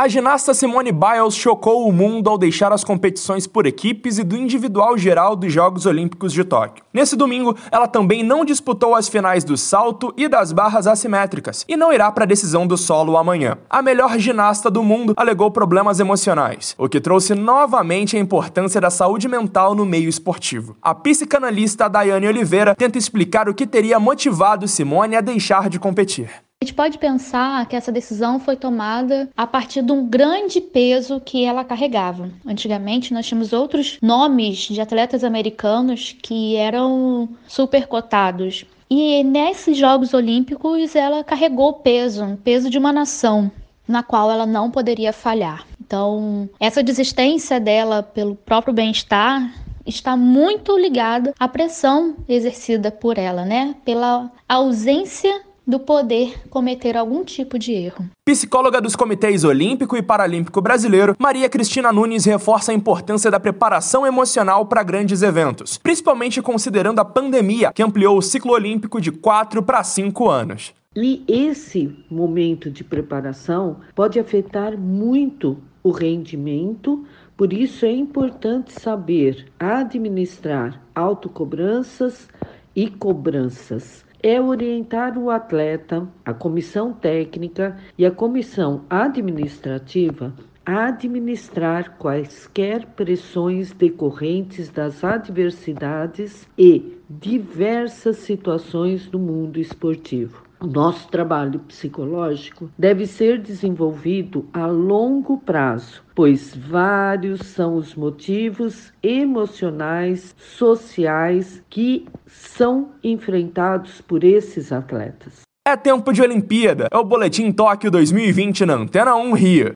A 0.00 0.08
ginasta 0.08 0.54
Simone 0.54 0.92
Biles 0.92 1.34
chocou 1.34 1.86
o 1.86 1.92
mundo 1.92 2.30
ao 2.30 2.38
deixar 2.38 2.72
as 2.72 2.82
competições 2.82 3.46
por 3.46 3.66
equipes 3.66 4.16
e 4.16 4.24
do 4.24 4.34
individual 4.34 4.96
geral 4.96 5.36
dos 5.36 5.52
Jogos 5.52 5.84
Olímpicos 5.84 6.32
de 6.32 6.42
Tóquio. 6.42 6.82
Nesse 6.90 7.14
domingo, 7.14 7.54
ela 7.70 7.86
também 7.86 8.22
não 8.22 8.42
disputou 8.42 8.94
as 8.94 9.10
finais 9.10 9.44
do 9.44 9.58
salto 9.58 10.10
e 10.16 10.26
das 10.26 10.52
barras 10.52 10.86
assimétricas 10.86 11.66
e 11.68 11.76
não 11.76 11.92
irá 11.92 12.10
para 12.10 12.24
a 12.24 12.26
decisão 12.26 12.66
do 12.66 12.78
solo 12.78 13.18
amanhã. 13.18 13.58
A 13.68 13.82
melhor 13.82 14.18
ginasta 14.18 14.70
do 14.70 14.82
mundo 14.82 15.12
alegou 15.18 15.50
problemas 15.50 16.00
emocionais, 16.00 16.74
o 16.78 16.88
que 16.88 16.98
trouxe 16.98 17.34
novamente 17.34 18.16
a 18.16 18.20
importância 18.20 18.80
da 18.80 18.88
saúde 18.88 19.28
mental 19.28 19.74
no 19.74 19.84
meio 19.84 20.08
esportivo. 20.08 20.78
A 20.80 20.94
psicanalista 20.94 21.90
Daiane 21.90 22.26
Oliveira 22.26 22.74
tenta 22.74 22.96
explicar 22.96 23.50
o 23.50 23.54
que 23.54 23.66
teria 23.66 24.00
motivado 24.00 24.66
Simone 24.66 25.14
a 25.14 25.20
deixar 25.20 25.68
de 25.68 25.78
competir. 25.78 26.30
A 26.62 26.66
gente 26.66 26.74
pode 26.74 26.98
pensar 26.98 27.66
que 27.66 27.74
essa 27.74 27.90
decisão 27.90 28.38
foi 28.38 28.54
tomada 28.54 29.30
a 29.34 29.46
partir 29.46 29.80
de 29.80 29.92
um 29.92 30.06
grande 30.06 30.60
peso 30.60 31.18
que 31.18 31.42
ela 31.42 31.64
carregava. 31.64 32.30
Antigamente, 32.44 33.14
nós 33.14 33.26
tínhamos 33.26 33.54
outros 33.54 33.96
nomes 34.02 34.58
de 34.58 34.78
atletas 34.78 35.24
americanos 35.24 36.14
que 36.22 36.56
eram 36.56 37.30
super 37.48 37.86
cotados. 37.86 38.66
E 38.90 39.24
nesses 39.24 39.78
Jogos 39.78 40.12
Olímpicos, 40.12 40.94
ela 40.94 41.24
carregou 41.24 41.72
peso, 41.72 42.38
peso 42.44 42.68
de 42.68 42.76
uma 42.76 42.92
nação, 42.92 43.50
na 43.88 44.02
qual 44.02 44.30
ela 44.30 44.44
não 44.44 44.70
poderia 44.70 45.14
falhar. 45.14 45.64
Então, 45.80 46.46
essa 46.60 46.82
desistência 46.82 47.58
dela 47.58 48.02
pelo 48.02 48.36
próprio 48.36 48.74
bem-estar 48.74 49.50
está 49.86 50.14
muito 50.14 50.76
ligada 50.76 51.32
à 51.40 51.48
pressão 51.48 52.16
exercida 52.28 52.90
por 52.90 53.16
ela, 53.16 53.46
né? 53.46 53.74
Pela 53.82 54.30
ausência 54.46 55.48
do 55.70 55.78
poder 55.78 56.48
cometer 56.50 56.96
algum 56.96 57.24
tipo 57.24 57.58
de 57.58 57.72
erro. 57.72 58.10
Psicóloga 58.24 58.80
dos 58.80 58.96
Comitês 58.96 59.44
Olímpico 59.44 59.96
e 59.96 60.02
Paralímpico 60.02 60.60
Brasileiro, 60.60 61.14
Maria 61.18 61.48
Cristina 61.48 61.92
Nunes 61.92 62.24
reforça 62.24 62.72
a 62.72 62.74
importância 62.74 63.30
da 63.30 63.40
preparação 63.40 64.06
emocional 64.06 64.66
para 64.66 64.82
grandes 64.82 65.22
eventos, 65.22 65.78
principalmente 65.78 66.42
considerando 66.42 66.98
a 66.98 67.04
pandemia 67.04 67.72
que 67.72 67.82
ampliou 67.82 68.18
o 68.18 68.22
ciclo 68.22 68.52
olímpico 68.52 69.00
de 69.00 69.12
4 69.12 69.62
para 69.62 69.82
5 69.82 70.28
anos. 70.28 70.74
E 70.96 71.22
esse 71.28 71.96
momento 72.10 72.68
de 72.68 72.82
preparação 72.82 73.76
pode 73.94 74.18
afetar 74.18 74.76
muito 74.76 75.56
o 75.84 75.92
rendimento, 75.92 77.06
por 77.36 77.52
isso 77.52 77.86
é 77.86 77.92
importante 77.92 78.72
saber 78.72 79.46
administrar 79.58 80.82
autocobranças 80.94 82.28
e 82.74 82.88
cobranças 82.88 84.04
é 84.22 84.40
orientar 84.40 85.16
o 85.18 85.30
atleta, 85.30 86.08
a 86.24 86.34
comissão 86.34 86.92
técnica 86.92 87.76
e 87.96 88.04
a 88.04 88.10
comissão 88.10 88.84
administrativa 88.88 90.34
a 90.64 90.86
administrar 90.86 91.96
quaisquer 91.98 92.86
pressões 92.86 93.72
decorrentes 93.72 94.68
das 94.68 95.02
adversidades 95.02 96.46
e 96.56 96.98
diversas 97.08 98.18
situações 98.18 99.06
do 99.06 99.18
mundo 99.18 99.58
esportivo. 99.58 100.49
O 100.62 100.66
nosso 100.66 101.08
trabalho 101.08 101.58
psicológico 101.60 102.70
deve 102.78 103.06
ser 103.06 103.38
desenvolvido 103.38 104.46
a 104.52 104.66
longo 104.66 105.38
prazo, 105.38 106.02
pois 106.14 106.54
vários 106.54 107.40
são 107.46 107.76
os 107.76 107.94
motivos 107.94 108.92
emocionais, 109.02 110.34
sociais 110.38 111.62
que 111.70 112.06
são 112.26 112.90
enfrentados 113.02 114.02
por 114.02 114.22
esses 114.22 114.70
atletas. 114.70 115.40
É 115.66 115.76
tempo 115.76 116.12
de 116.12 116.20
Olimpíada. 116.20 116.88
É 116.90 116.96
o 116.96 117.04
Boletim 117.04 117.52
Tóquio 117.52 117.90
2020 117.90 118.66
na 118.66 118.74
Antena 118.74 119.14
1 119.14 119.32
Rio. 119.32 119.68